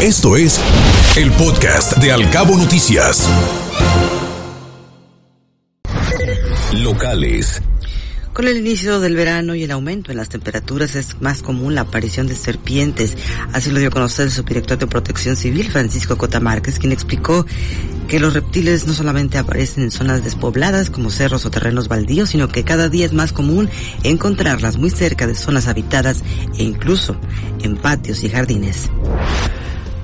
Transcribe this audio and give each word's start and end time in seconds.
Esto 0.00 0.36
es 0.36 0.60
el 1.16 1.32
podcast 1.32 1.96
de 1.96 2.12
Alcabo 2.12 2.56
Noticias. 2.56 3.28
Locales. 6.72 7.60
Con 8.32 8.46
el 8.46 8.58
inicio 8.58 9.00
del 9.00 9.16
verano 9.16 9.56
y 9.56 9.64
el 9.64 9.72
aumento 9.72 10.12
en 10.12 10.18
las 10.18 10.28
temperaturas 10.28 10.94
es 10.94 11.20
más 11.20 11.42
común 11.42 11.74
la 11.74 11.80
aparición 11.80 12.28
de 12.28 12.36
serpientes. 12.36 13.16
Así 13.52 13.72
lo 13.72 13.80
dio 13.80 13.88
a 13.88 13.90
conocer 13.90 14.26
el 14.26 14.30
subdirector 14.30 14.78
de 14.78 14.86
Protección 14.86 15.34
Civil, 15.34 15.68
Francisco 15.68 16.16
Cota 16.16 16.38
Márquez, 16.38 16.78
quien 16.78 16.92
explicó 16.92 17.44
que 18.06 18.20
los 18.20 18.34
reptiles 18.34 18.86
no 18.86 18.92
solamente 18.92 19.36
aparecen 19.36 19.82
en 19.82 19.90
zonas 19.90 20.22
despobladas 20.22 20.90
como 20.90 21.10
cerros 21.10 21.44
o 21.44 21.50
terrenos 21.50 21.88
baldíos, 21.88 22.30
sino 22.30 22.46
que 22.46 22.62
cada 22.62 22.88
día 22.88 23.04
es 23.04 23.12
más 23.12 23.32
común 23.32 23.68
encontrarlas 24.04 24.76
muy 24.76 24.90
cerca 24.90 25.26
de 25.26 25.34
zonas 25.34 25.66
habitadas 25.66 26.22
e 26.56 26.62
incluso 26.62 27.16
en 27.62 27.76
patios 27.76 28.22
y 28.22 28.30
jardines. 28.30 28.88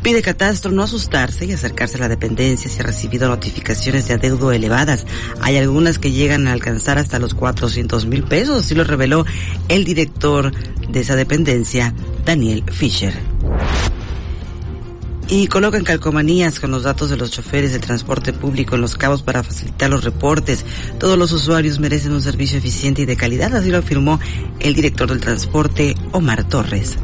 Pide 0.04 0.20
Catastro 0.20 0.70
no 0.70 0.82
asustarse 0.82 1.46
y 1.46 1.52
acercarse 1.52 1.96
a 1.96 2.00
la 2.00 2.10
dependencia 2.10 2.70
si 2.70 2.78
ha 2.78 2.82
recibido 2.82 3.26
notificaciones 3.26 4.06
de 4.06 4.12
adeudo 4.12 4.52
elevadas. 4.52 5.06
Hay 5.40 5.56
algunas 5.56 5.98
que 5.98 6.12
llegan 6.12 6.46
a 6.46 6.52
alcanzar 6.52 6.98
hasta 6.98 7.18
los 7.18 7.32
400 7.32 8.04
mil 8.04 8.22
pesos, 8.22 8.66
así 8.66 8.74
lo 8.74 8.84
reveló 8.84 9.24
el 9.68 9.86
director 9.86 10.52
de 10.90 11.00
esa 11.00 11.16
dependencia, 11.16 11.94
Daniel 12.22 12.64
Fischer 12.70 13.14
y 15.26 15.46
colocan 15.46 15.84
calcomanías 15.84 16.60
con 16.60 16.70
los 16.70 16.82
datos 16.82 17.08
de 17.08 17.16
los 17.16 17.30
choferes 17.30 17.72
de 17.72 17.78
transporte 17.78 18.34
público 18.34 18.74
en 18.74 18.82
los 18.82 18.96
cabos 18.96 19.22
para 19.22 19.42
facilitar 19.42 19.88
los 19.88 20.04
reportes. 20.04 20.66
Todos 20.98 21.16
los 21.16 21.32
usuarios 21.32 21.80
merecen 21.80 22.12
un 22.12 22.20
servicio 22.20 22.58
eficiente 22.58 23.02
y 23.02 23.06
de 23.06 23.16
calidad, 23.16 23.56
así 23.56 23.70
lo 23.70 23.78
afirmó 23.78 24.20
el 24.60 24.74
director 24.74 25.08
del 25.08 25.20
transporte, 25.20 25.94
Omar 26.12 26.44
Torres. 26.44 26.98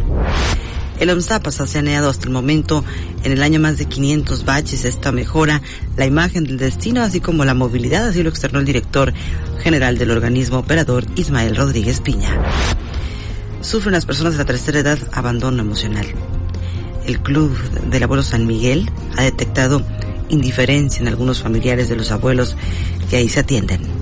El 1.01 1.09
OMSAP 1.09 1.47
ha 1.47 1.51
saneado 1.51 2.11
hasta 2.11 2.27
el 2.27 2.33
momento 2.33 2.85
en 3.25 3.33
el 3.33 3.43
año 3.43 3.59
más 3.59 3.79
de 3.79 3.87
500 3.87 4.45
baches. 4.45 4.85
Esta 4.85 5.13
mejora 5.13 5.63
la 5.97 6.05
imagen 6.05 6.45
del 6.45 6.59
destino, 6.59 7.03
así 7.03 7.21
como 7.21 7.47
la 7.47 7.55
movilidad, 7.55 8.07
así 8.07 8.23
lo 8.23 8.29
externó 8.29 8.59
el 8.59 8.67
director 8.67 9.15
general 9.63 9.97
del 9.97 10.11
organismo 10.11 10.59
operador, 10.59 11.07
Ismael 11.17 11.57
Rodríguez 11.57 12.03
Piña. 12.03 12.39
Sufren 13.63 13.95
las 13.95 14.05
personas 14.05 14.35
de 14.35 14.41
la 14.41 14.45
tercera 14.45 14.81
edad 14.81 14.99
abandono 15.13 15.63
emocional. 15.63 16.07
El 17.07 17.21
Club 17.21 17.59
del 17.91 18.03
Abuelo 18.03 18.23
San 18.23 18.47
Miguel 18.47 18.91
ha 19.17 19.23
detectado 19.23 19.83
indiferencia 20.29 21.01
en 21.01 21.09
algunos 21.09 21.41
familiares 21.41 21.89
de 21.89 21.97
los 21.97 22.11
abuelos 22.13 22.57
que 23.09 23.17
ahí 23.17 23.29
se 23.31 23.41
atienden. 23.41 24.00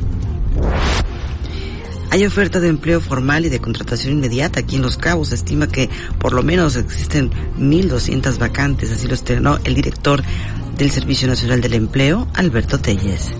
Hay 2.11 2.25
oferta 2.25 2.61
de 2.61 2.69
empleo 2.69 3.01
formal 3.01 3.45
y 3.45 3.49
de 3.49 3.61
contratación 3.61 4.15
inmediata 4.15 4.61
aquí 4.61 4.77
en 4.77 4.83
Los 4.83 4.97
Cabos. 4.97 5.29
Se 5.29 5.35
estima 5.35 5.69
que 5.69 5.91
por 6.19 6.33
lo 6.33 6.43
menos 6.43 6.77
existen 6.77 7.31
1.200 7.59 8.39
vacantes, 8.39 8.91
así 8.91 9.07
lo 9.07 9.15
estrenó 9.15 9.59
el 9.65 9.75
director 9.75 10.23
del 10.77 10.91
Servicio 10.91 11.29
Nacional 11.29 11.61
del 11.61 11.75
Empleo, 11.75 12.29
Alberto 12.35 12.79
Telles. 12.79 13.31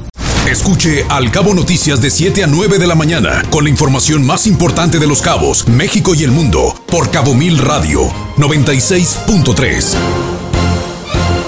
Escuche 0.51 1.05
Al 1.11 1.31
Cabo 1.31 1.55
Noticias 1.55 2.01
de 2.01 2.11
7 2.11 2.45
a 2.45 2.47
9 2.47 2.79
de 2.79 2.87
la 2.87 2.95
mañana 2.95 3.43
con 3.51 3.65
la 3.65 3.71
información 3.71 4.25
más 4.25 4.47
importante 4.47 4.99
de 4.99 5.07
Los 5.07 5.21
Cabos, 5.21 5.69
México 5.69 6.15
y 6.15 6.25
el 6.25 6.31
mundo 6.31 6.75
por 6.87 7.11
Cabo 7.11 7.35
Mil 7.35 7.59
Radio 7.59 8.09
96.3. 8.37 9.95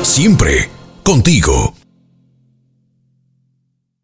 Siempre 0.03 0.69
contigo. 1.03 1.80